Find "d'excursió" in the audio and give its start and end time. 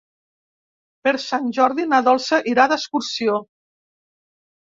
2.73-3.37